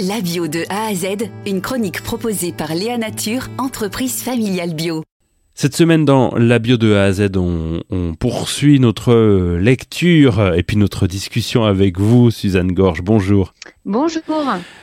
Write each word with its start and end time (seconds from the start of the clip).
La 0.00 0.20
bio 0.20 0.48
de 0.48 0.64
A 0.70 0.86
à 0.86 0.94
Z, 0.94 1.06
une 1.46 1.60
chronique 1.60 2.02
proposée 2.02 2.50
par 2.50 2.74
Léa 2.74 2.98
Nature, 2.98 3.46
entreprise 3.58 4.24
familiale 4.24 4.74
bio. 4.74 5.04
Cette 5.54 5.76
semaine 5.76 6.04
dans 6.04 6.34
La 6.34 6.58
bio 6.58 6.76
de 6.76 6.94
A 6.94 7.04
à 7.04 7.12
Z, 7.12 7.28
on, 7.36 7.80
poursuit 8.18 8.80
notre 8.80 9.14
lecture 9.56 10.52
et 10.52 10.64
puis 10.64 10.76
notre 10.76 11.06
discussion 11.06 11.62
avec 11.62 12.00
vous, 12.00 12.32
Suzanne 12.32 12.72
Gorge. 12.72 13.02
Bonjour. 13.02 13.54
Bonjour. 13.86 14.22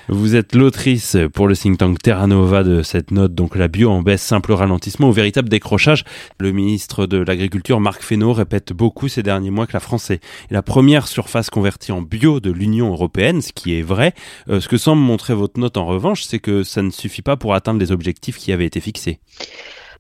Vous 0.10 0.36
êtes 0.36 0.54
l'autrice 0.54 1.18
pour 1.34 1.48
le 1.48 1.56
think 1.56 1.80
tank 1.80 1.98
Terra 2.04 2.28
Nova 2.28 2.64
de 2.64 2.84
cette 2.84 3.10
note, 3.10 3.34
donc 3.34 3.56
la 3.56 3.68
bio 3.68 3.90
en 3.90 4.04
baisse, 4.04 4.22
simple 4.22 4.54
ralentissement 4.54 5.10
ou 5.10 5.12
véritable 5.12 5.50
décrochage. 5.50 6.04
Le 6.40 6.52
ministre 6.52 7.08
de 7.08 7.18
l'Agriculture, 7.18 7.80
Marc 7.80 8.04
Fesneau, 8.04 8.32
répète 8.32 8.74
beaucoup 8.74 9.08
ces 9.08 9.24
derniers 9.24 9.50
mois 9.50 9.66
que 9.66 9.74
la 9.74 9.80
France 9.80 10.12
est 10.12 10.22
la 10.52 10.62
première 10.62 11.08
surface 11.08 11.50
convertie 11.50 11.92
en 11.92 12.04
bio 12.04 12.40
de 12.40 12.52
l'Union 12.52 12.92
européenne, 12.92 13.42
ce 13.42 13.52
qui 13.54 13.76
est 13.76 13.82
vrai. 13.82 14.14
Euh, 14.50 14.62
ce 14.62 14.68
que 14.68 14.78
semble 14.78 15.02
montrer 15.02 15.34
votre 15.34 15.60
note 15.60 15.78
en 15.78 15.88
revanche, 15.88 16.22
c'est 16.22 16.40
que 16.40 16.62
ça 16.62 16.84
ne 16.84 16.92
suffit 16.92 17.24
pas 17.24 17.38
pour 17.38 17.56
atteindre 17.56 17.80
les 17.80 17.92
objectifs 17.92 18.38
qui 18.38 18.52
avaient 18.52 18.68
été 18.68 18.82
fixés. 18.82 19.20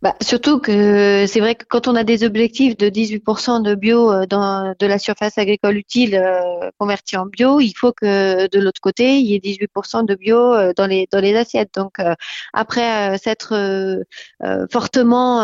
Bah, 0.01 0.15
surtout 0.19 0.59
que 0.59 1.27
c'est 1.27 1.39
vrai 1.39 1.53
que 1.53 1.63
quand 1.65 1.87
on 1.87 1.95
a 1.95 2.03
des 2.03 2.23
objectifs 2.23 2.75
de 2.75 2.89
18% 2.89 3.61
de 3.61 3.75
bio 3.75 4.11
euh, 4.11 4.25
dans 4.25 4.73
de 4.79 4.85
la 4.87 4.97
surface 4.97 5.37
agricole 5.37 5.77
utile 5.77 6.15
euh, 6.15 6.71
convertie 6.79 7.17
en 7.17 7.27
bio, 7.27 7.59
il 7.59 7.73
faut 7.73 7.93
que 7.93 8.47
de 8.47 8.59
l'autre 8.59 8.81
côté, 8.81 9.19
il 9.19 9.27
y 9.27 9.35
ait 9.35 9.39
18% 9.39 10.05
de 10.05 10.15
bio 10.15 10.55
euh, 10.55 10.73
dans 10.75 10.87
les 10.87 11.07
dans 11.11 11.19
les 11.19 11.35
assiettes. 11.35 11.75
Donc 11.75 11.97
après 12.53 13.17
s'être 13.19 13.53
fortement 14.71 15.41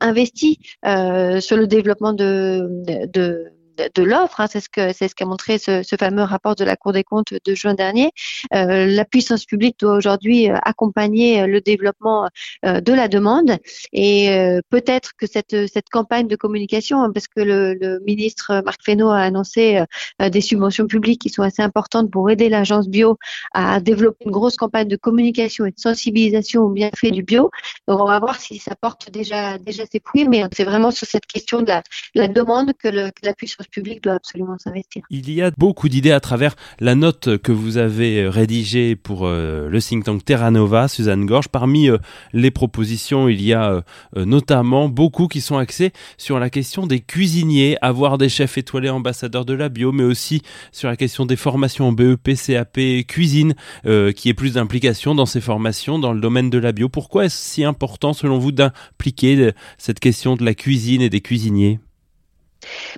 investi 0.00 0.58
sur 0.82 1.56
le 1.56 1.66
développement 1.66 2.14
de, 2.14 2.66
de 3.12 3.52
de 3.76 4.02
l'offre, 4.02 4.40
hein, 4.40 4.46
c'est 4.50 4.60
ce 4.60 4.68
que 4.68 4.92
c'est 4.92 5.08
ce 5.08 5.14
qu'a 5.14 5.26
montré 5.26 5.58
ce, 5.58 5.82
fameux 5.98 6.22
rapport 6.22 6.54
de 6.54 6.64
la 6.64 6.76
Cour 6.76 6.92
des 6.92 7.04
comptes 7.04 7.34
de 7.44 7.54
juin 7.54 7.74
dernier. 7.74 8.10
Euh, 8.54 8.86
la 8.86 9.04
puissance 9.04 9.44
publique 9.44 9.78
doit 9.78 9.96
aujourd'hui 9.96 10.50
euh, 10.50 10.56
accompagner 10.62 11.42
euh, 11.42 11.46
le 11.46 11.60
développement 11.60 12.28
de 12.62 12.92
la 12.92 13.08
demande 13.08 13.58
et 13.92 14.28
peut-être 14.70 15.12
que 15.16 15.26
cette 15.26 15.88
campagne 15.90 16.26
de 16.26 16.36
communication, 16.36 17.02
hein, 17.02 17.10
parce 17.12 17.28
que 17.28 17.40
le, 17.40 18.00
ministre 18.06 18.62
Marc 18.64 18.82
Fesneau 18.84 19.10
a 19.10 19.20
annoncé 19.20 19.82
des 20.20 20.40
subventions 20.40 20.86
publiques 20.86 21.22
qui 21.22 21.28
sont 21.28 21.42
assez 21.42 21.62
importantes 21.62 22.10
pour 22.10 22.30
aider 22.30 22.48
l'agence 22.48 22.88
bio 22.88 23.18
à 23.52 23.80
développer 23.80 24.24
une 24.24 24.30
grosse 24.30 24.56
campagne 24.56 24.88
de 24.88 24.96
communication 24.96 25.66
et 25.66 25.70
de 25.70 25.78
sensibilisation 25.78 26.62
au 26.62 26.70
bienfait 26.70 27.10
du 27.10 27.22
bio. 27.22 27.50
Donc 27.88 28.00
on 28.00 28.06
va 28.06 28.18
voir 28.18 28.40
si 28.40 28.58
ça 28.58 28.74
porte 28.74 29.10
déjà 29.10 29.58
déjà 29.58 29.84
ses 29.90 30.00
fruits, 30.04 30.28
mais 30.28 30.44
c'est 30.52 30.64
vraiment 30.64 30.90
sur 30.90 31.06
cette 31.06 31.26
question 31.26 31.62
de 31.62 31.72
la, 32.14 32.28
demande 32.28 32.72
que, 32.74 32.88
que 32.88 33.20
la 33.22 33.34
puissance 33.34 33.63
public 33.68 34.02
doit 34.02 34.14
absolument 34.14 34.56
s'investir. 34.58 35.02
Il 35.10 35.30
y 35.32 35.42
a 35.42 35.50
beaucoup 35.56 35.88
d'idées 35.88 36.12
à 36.12 36.20
travers 36.20 36.54
la 36.80 36.94
note 36.94 37.38
que 37.38 37.52
vous 37.52 37.76
avez 37.76 38.28
rédigée 38.28 38.96
pour 38.96 39.26
euh, 39.26 39.68
le 39.68 39.80
think 39.80 40.04
tank 40.04 40.24
Terra 40.24 40.50
Nova, 40.50 40.88
Suzanne 40.88 41.26
Gorge. 41.26 41.48
Parmi 41.48 41.88
euh, 41.88 41.98
les 42.32 42.50
propositions, 42.50 43.28
il 43.28 43.42
y 43.42 43.52
a 43.52 43.84
euh, 44.16 44.24
notamment 44.24 44.88
beaucoup 44.88 45.28
qui 45.28 45.40
sont 45.40 45.58
axées 45.58 45.92
sur 46.18 46.38
la 46.38 46.50
question 46.50 46.86
des 46.86 47.00
cuisiniers, 47.00 47.76
avoir 47.80 48.18
des 48.18 48.28
chefs 48.28 48.58
étoilés 48.58 48.90
ambassadeurs 48.90 49.44
de 49.44 49.54
la 49.54 49.68
bio, 49.68 49.92
mais 49.92 50.04
aussi 50.04 50.42
sur 50.72 50.88
la 50.88 50.96
question 50.96 51.26
des 51.26 51.36
formations 51.36 51.88
en 51.88 51.92
BEP, 51.92 52.34
CAP, 52.34 52.78
cuisine, 53.06 53.54
qui 53.84 54.28
est 54.28 54.34
plus 54.34 54.54
d'implication 54.54 55.14
dans 55.14 55.26
ces 55.26 55.40
formations 55.40 55.98
dans 55.98 56.12
le 56.12 56.20
domaine 56.20 56.50
de 56.50 56.58
la 56.58 56.72
bio. 56.72 56.88
Pourquoi 56.88 57.26
est-ce 57.26 57.36
si 57.36 57.64
important 57.64 58.12
selon 58.12 58.38
vous 58.38 58.52
d'impliquer 58.52 59.50
cette 59.78 60.00
question 60.00 60.36
de 60.36 60.44
la 60.44 60.54
cuisine 60.54 61.02
et 61.02 61.10
des 61.10 61.20
cuisiniers? 61.20 61.80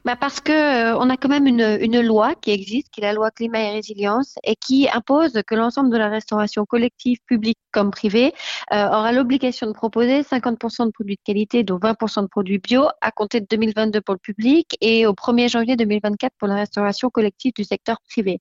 Bah 0.04 0.16
Parce 0.16 0.40
que 0.40 0.52
euh, 0.52 0.98
on 0.98 1.10
a 1.10 1.16
quand 1.16 1.28
même 1.28 1.46
une, 1.46 1.78
une, 1.80 2.00
loi 2.00 2.34
qui 2.34 2.50
existe, 2.50 2.90
qui 2.90 3.00
est 3.00 3.04
la 3.04 3.12
loi 3.12 3.30
climat 3.30 3.60
et 3.60 3.70
résilience, 3.70 4.34
et 4.44 4.56
qui 4.56 4.88
impose 4.92 5.40
que 5.46 5.54
l'ensemble 5.54 5.90
de 5.90 5.96
la 5.96 6.08
restauration 6.08 6.64
collective, 6.64 7.18
publique 7.26 7.58
comme 7.72 7.90
privée, 7.90 8.32
euh, 8.72 8.86
aura 8.86 9.12
l'obligation 9.12 9.66
de 9.66 9.72
proposer 9.72 10.22
50% 10.22 10.86
de 10.86 10.90
produits 10.90 11.16
de 11.16 11.20
qualité, 11.24 11.62
dont 11.62 11.78
20% 11.78 12.22
de 12.22 12.26
produits 12.26 12.58
bio, 12.58 12.86
à 13.00 13.10
compter 13.10 13.40
de 13.40 13.46
2022 13.50 14.00
pour 14.00 14.14
le 14.14 14.20
public 14.20 14.76
et 14.80 15.06
au 15.06 15.12
1er 15.12 15.48
janvier 15.48 15.76
2024 15.76 16.32
pour 16.38 16.48
la 16.48 16.56
restauration 16.56 17.10
collective 17.10 17.52
du 17.54 17.64
secteur 17.64 17.98
privé. 18.08 18.40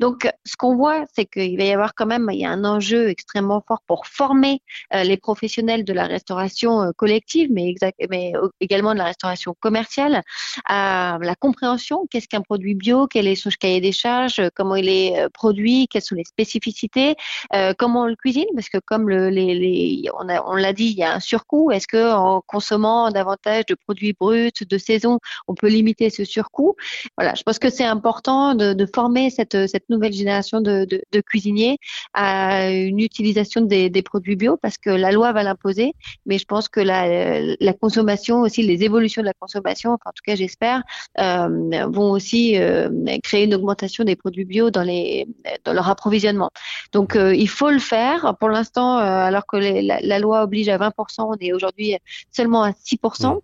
Donc, 0.00 0.28
ce 0.44 0.56
qu'on 0.56 0.76
voit, 0.76 1.04
c'est 1.14 1.24
qu'il 1.24 1.56
va 1.58 1.64
y 1.64 1.72
avoir 1.72 1.94
quand 1.94 2.06
même 2.06 2.28
il 2.32 2.40
y 2.40 2.44
a 2.44 2.50
un 2.50 2.64
enjeu 2.64 3.08
extrêmement 3.08 3.62
fort 3.66 3.82
pour 3.86 4.06
former 4.06 4.62
euh, 4.94 5.02
les 5.02 5.16
professionnels 5.16 5.84
de 5.84 5.92
la 5.92 6.06
restauration 6.06 6.82
euh, 6.82 6.90
collective, 6.96 7.50
mais, 7.52 7.68
exact, 7.68 7.98
mais 8.10 8.32
également 8.60 8.92
de 8.92 8.98
la 8.98 9.04
restauration 9.04 9.54
commerciale 9.60 10.22
à 10.66 11.18
la 11.20 11.34
compréhension. 11.34 12.06
Qu'est-ce 12.10 12.28
qu'un 12.28 12.40
produit 12.40 12.74
bio, 12.74 13.06
quel 13.06 13.26
est 13.26 13.34
son 13.34 13.50
cahier 13.58 13.80
des 13.80 13.92
charges, 13.92 14.40
comment 14.54 14.76
il 14.76 14.88
est 14.88 15.18
euh, 15.18 15.28
produit, 15.28 15.88
quelles 15.88 16.02
sont 16.02 16.14
les 16.14 16.24
spécificités, 16.24 17.16
euh, 17.54 17.72
comment 17.76 18.02
on 18.02 18.06
le 18.06 18.16
cuisine, 18.16 18.46
parce 18.54 18.68
que 18.68 18.78
comme 18.78 19.08
le, 19.08 19.28
les, 19.30 19.54
les, 19.54 20.10
on, 20.18 20.28
a, 20.28 20.42
on 20.46 20.54
l'a 20.54 20.72
dit, 20.72 20.86
il 20.86 20.98
y 20.98 21.02
a 21.02 21.14
un 21.14 21.20
surcoût. 21.20 21.70
Est-ce 21.70 21.86
que 21.86 22.12
en 22.12 22.42
consommant 22.46 23.10
davantage 23.10 23.66
de 23.66 23.74
produits 23.74 24.14
bruts 24.18 24.50
de 24.68 24.78
saison, 24.78 25.18
on 25.46 25.54
peut 25.54 25.68
limiter 25.68 26.10
ce 26.10 26.24
surcoût? 26.24 26.76
Voilà, 27.16 27.34
je 27.34 27.42
pense 27.42 27.58
que 27.58 27.70
c'est 27.70 27.84
important 27.84 28.54
de, 28.54 28.72
de, 28.72 28.86
former 28.94 29.30
cette, 29.30 29.68
cette 29.68 29.88
nouvelle 29.88 30.12
génération 30.12 30.60
de, 30.60 30.84
de, 30.84 31.02
de, 31.12 31.20
cuisiniers 31.20 31.78
à 32.14 32.70
une 32.70 33.00
utilisation 33.00 33.60
des, 33.60 33.90
des 33.90 34.02
produits 34.02 34.36
bio, 34.36 34.56
parce 34.56 34.78
que 34.78 34.90
la 34.90 35.12
loi 35.12 35.32
va 35.32 35.42
l'imposer, 35.42 35.94
mais 36.26 36.38
je 36.38 36.44
pense 36.44 36.68
que 36.68 36.80
la, 36.80 37.40
la 37.60 37.72
consommation 37.72 38.40
aussi, 38.40 38.62
les 38.62 38.82
évolutions 38.84 39.22
de 39.22 39.26
la 39.26 39.34
consommation, 39.34 39.90
enfin, 39.90 40.10
en 40.10 40.12
tout 40.12 40.22
cas 40.24 40.34
j'ai 40.34 40.47
j'espère, 40.48 40.82
euh, 41.18 41.86
vont 41.88 42.10
aussi 42.10 42.58
euh, 42.58 42.88
créer 43.22 43.44
une 43.44 43.54
augmentation 43.54 44.02
des 44.04 44.16
produits 44.16 44.44
bio 44.44 44.70
dans, 44.70 44.82
les, 44.82 45.28
dans 45.64 45.74
leur 45.74 45.88
approvisionnement. 45.88 46.50
Donc 46.92 47.14
euh, 47.14 47.34
il 47.34 47.48
faut 47.48 47.70
le 47.70 47.78
faire. 47.78 48.34
Pour 48.40 48.48
l'instant, 48.48 48.96
alors 48.96 49.46
que 49.46 49.56
la, 49.56 50.18
loi 50.18 50.42
oblige 50.42 50.68
à 50.68 50.78
20%, 50.78 50.92
on 51.18 51.34
est 51.40 51.52
aujourd'hui 51.52 51.96
seulement 52.32 52.62
à 52.62 52.70
6%. 52.70 53.40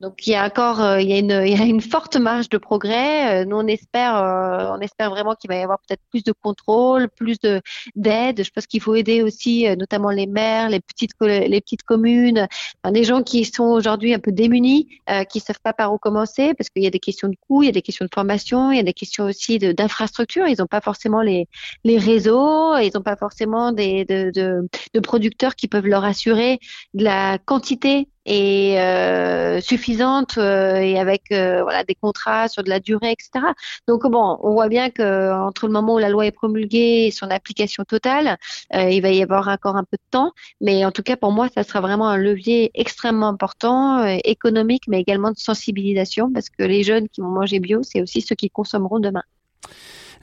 Donc 0.00 0.26
il 0.26 0.32
y 0.32 0.34
a 0.34 0.44
encore 0.44 0.82
euh, 0.82 1.00
il, 1.00 1.08
y 1.08 1.14
a 1.14 1.18
une, 1.18 1.42
il 1.46 1.58
y 1.58 1.60
a 1.60 1.64
une 1.64 1.80
forte 1.80 2.16
marge 2.16 2.50
de 2.50 2.58
progrès. 2.58 3.42
Euh, 3.42 3.44
nous 3.46 3.56
on 3.56 3.66
espère 3.66 4.16
euh, 4.16 4.76
on 4.76 4.80
espère 4.80 5.08
vraiment 5.08 5.34
qu'il 5.34 5.48
va 5.48 5.56
y 5.56 5.62
avoir 5.62 5.78
peut-être 5.78 6.02
plus 6.10 6.22
de 6.22 6.32
contrôle, 6.32 7.08
plus 7.08 7.38
de 7.40 7.62
d'aide. 7.94 8.44
Je 8.44 8.50
pense 8.50 8.66
qu'il 8.66 8.82
faut 8.82 8.94
aider 8.94 9.22
aussi 9.22 9.66
notamment 9.76 10.10
les 10.10 10.26
maires, 10.26 10.68
les 10.68 10.80
petites 10.80 11.12
les 11.20 11.60
petites 11.62 11.82
communes, 11.82 12.46
enfin, 12.82 12.92
des 12.92 13.04
gens 13.04 13.22
qui 13.22 13.46
sont 13.46 13.64
aujourd'hui 13.64 14.12
un 14.12 14.18
peu 14.18 14.32
démunis, 14.32 15.00
qui 15.30 15.40
savent 15.40 15.60
pas 15.62 15.72
par 15.72 15.94
où 15.94 15.98
commencer 15.98 16.45
parce 16.54 16.70
qu'il 16.70 16.82
y 16.82 16.86
a 16.86 16.90
des 16.90 16.98
questions 17.00 17.28
de 17.28 17.36
coûts, 17.48 17.62
il 17.62 17.66
y 17.66 17.68
a 17.68 17.72
des 17.72 17.82
questions 17.82 18.04
de 18.04 18.10
formation, 18.12 18.70
il 18.70 18.76
y 18.76 18.80
a 18.80 18.82
des 18.82 18.92
questions 18.92 19.24
aussi 19.24 19.58
d'infrastructure. 19.58 20.46
Ils 20.46 20.58
n'ont 20.58 20.66
pas 20.66 20.80
forcément 20.80 21.22
les 21.22 21.48
réseaux, 21.84 22.76
ils 22.76 22.90
n'ont 22.94 23.02
pas 23.02 23.16
forcément 23.16 23.72
des 23.72 24.04
de, 24.04 24.30
de, 24.34 24.68
de 24.94 25.00
producteurs 25.00 25.56
qui 25.56 25.68
peuvent 25.68 25.86
leur 25.86 26.04
assurer 26.04 26.58
de 26.94 27.04
la 27.04 27.38
quantité 27.38 28.08
et 28.26 28.80
euh, 28.80 29.60
suffisante 29.60 30.36
euh, 30.36 30.76
et 30.76 30.98
avec 30.98 31.22
euh, 31.30 31.62
voilà 31.62 31.84
des 31.84 31.94
contrats 31.94 32.48
sur 32.48 32.64
de 32.64 32.68
la 32.68 32.80
durée, 32.80 33.12
etc. 33.12 33.46
Donc 33.86 34.06
bon, 34.06 34.38
on 34.42 34.52
voit 34.52 34.68
bien 34.68 34.90
que 34.90 35.32
entre 35.32 35.66
le 35.66 35.72
moment 35.72 35.94
où 35.94 35.98
la 35.98 36.08
loi 36.08 36.26
est 36.26 36.32
promulguée 36.32 37.06
et 37.06 37.10
son 37.10 37.30
application 37.30 37.84
totale, 37.84 38.36
il 38.74 39.00
va 39.00 39.10
y 39.10 39.22
avoir 39.22 39.48
encore 39.48 39.76
un 39.76 39.84
peu 39.84 39.96
de 39.96 40.10
temps. 40.10 40.32
Mais 40.60 40.84
en 40.84 40.90
tout 40.90 41.02
cas, 41.02 41.16
pour 41.16 41.32
moi, 41.32 41.48
ça 41.54 41.62
sera 41.62 41.80
vraiment 41.80 42.08
un 42.08 42.16
levier 42.16 42.70
extrêmement 42.74 43.28
important, 43.28 44.04
économique, 44.24 44.84
mais 44.88 45.00
également 45.00 45.30
de 45.30 45.38
sensibilisation, 45.38 46.32
parce 46.32 46.50
que 46.50 46.64
les 46.64 46.82
jeunes 46.82 47.08
qui 47.08 47.20
vont 47.20 47.28
manger 47.28 47.60
bio, 47.60 47.82
c'est 47.82 48.02
aussi 48.02 48.20
ceux 48.20 48.34
qui 48.34 48.50
consommeront 48.50 48.98
demain. 48.98 49.22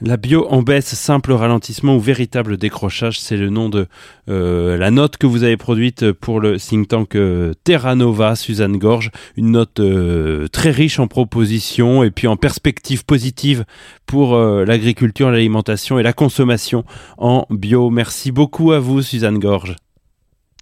La 0.00 0.16
bio 0.16 0.46
en 0.50 0.62
baisse, 0.62 0.94
simple 0.94 1.32
ralentissement 1.32 1.96
ou 1.96 2.00
véritable 2.00 2.56
décrochage, 2.56 3.20
c'est 3.20 3.36
le 3.36 3.48
nom 3.48 3.68
de 3.68 3.86
euh, 4.28 4.76
la 4.76 4.90
note 4.90 5.16
que 5.16 5.26
vous 5.26 5.44
avez 5.44 5.56
produite 5.56 6.12
pour 6.12 6.40
le 6.40 6.58
think 6.58 6.88
tank 6.88 7.14
euh, 7.14 7.52
Terra 7.62 7.94
Nova, 7.94 8.34
Suzanne 8.34 8.76
Gorge. 8.76 9.10
Une 9.36 9.52
note 9.52 9.78
euh, 9.80 10.48
très 10.48 10.70
riche 10.70 10.98
en 10.98 11.06
propositions 11.06 12.02
et 12.02 12.10
puis 12.10 12.26
en 12.26 12.36
perspectives 12.36 13.04
positives 13.04 13.64
pour 14.06 14.36
l'agriculture, 14.36 15.30
l'alimentation 15.30 15.98
et 15.98 16.02
la 16.02 16.12
consommation 16.12 16.84
en 17.16 17.46
bio. 17.50 17.90
Merci 17.90 18.32
beaucoup 18.32 18.72
à 18.72 18.78
vous, 18.78 19.00
Suzanne 19.02 19.38
Gorge. 19.38 19.76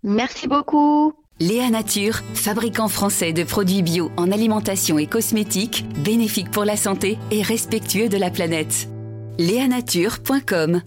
Merci 0.04 0.46
beaucoup. 0.46 1.14
Léa 1.40 1.70
Nature, 1.70 2.20
fabricant 2.34 2.88
français 2.88 3.32
de 3.32 3.42
produits 3.42 3.82
bio 3.82 4.12
en 4.16 4.30
alimentation 4.30 4.98
et 4.98 5.06
cosmétiques, 5.06 5.84
bénéfique 6.04 6.50
pour 6.50 6.64
la 6.64 6.76
santé 6.76 7.18
et 7.30 7.42
respectueux 7.42 8.08
de 8.08 8.16
la 8.16 8.30
planète. 8.30 8.88
Léanature.com 9.38 10.82